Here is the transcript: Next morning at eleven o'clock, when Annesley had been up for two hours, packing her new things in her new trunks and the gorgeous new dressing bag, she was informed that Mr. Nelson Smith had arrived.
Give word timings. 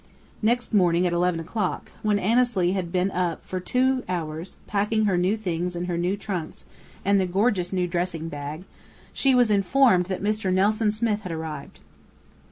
Next 0.41 0.73
morning 0.73 1.05
at 1.05 1.13
eleven 1.13 1.39
o'clock, 1.39 1.91
when 2.01 2.17
Annesley 2.17 2.71
had 2.71 2.91
been 2.91 3.11
up 3.11 3.45
for 3.45 3.59
two 3.59 4.01
hours, 4.09 4.57
packing 4.65 5.05
her 5.05 5.15
new 5.15 5.37
things 5.37 5.75
in 5.75 5.85
her 5.85 5.95
new 5.95 6.17
trunks 6.17 6.65
and 7.05 7.19
the 7.21 7.27
gorgeous 7.27 7.71
new 7.71 7.85
dressing 7.85 8.27
bag, 8.27 8.63
she 9.13 9.35
was 9.35 9.51
informed 9.51 10.07
that 10.07 10.23
Mr. 10.23 10.51
Nelson 10.51 10.91
Smith 10.91 11.21
had 11.21 11.31
arrived. 11.31 11.81